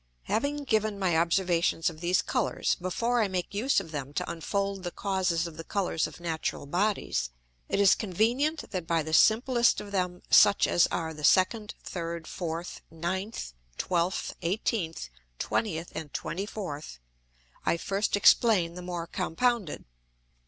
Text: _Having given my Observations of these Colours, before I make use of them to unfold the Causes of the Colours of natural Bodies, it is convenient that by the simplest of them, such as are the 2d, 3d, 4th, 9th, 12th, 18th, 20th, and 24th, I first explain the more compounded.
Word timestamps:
_Having 0.23 0.63
given 0.63 0.97
my 0.97 1.15
Observations 1.15 1.87
of 1.87 2.01
these 2.01 2.23
Colours, 2.23 2.73
before 2.81 3.21
I 3.21 3.27
make 3.27 3.53
use 3.53 3.79
of 3.79 3.91
them 3.91 4.13
to 4.13 4.27
unfold 4.27 4.81
the 4.81 4.89
Causes 4.89 5.45
of 5.45 5.57
the 5.57 5.63
Colours 5.63 6.07
of 6.07 6.19
natural 6.19 6.65
Bodies, 6.65 7.29
it 7.69 7.79
is 7.79 7.93
convenient 7.93 8.71
that 8.71 8.87
by 8.87 9.03
the 9.03 9.13
simplest 9.13 9.79
of 9.79 9.91
them, 9.91 10.23
such 10.31 10.65
as 10.67 10.87
are 10.87 11.13
the 11.13 11.21
2d, 11.21 11.73
3d, 11.85 12.23
4th, 12.23 12.81
9th, 12.91 13.53
12th, 13.77 14.33
18th, 14.41 15.09
20th, 15.39 15.89
and 15.93 16.11
24th, 16.13 16.97
I 17.63 17.77
first 17.77 18.15
explain 18.17 18.73
the 18.73 18.81
more 18.81 19.05
compounded. 19.05 19.85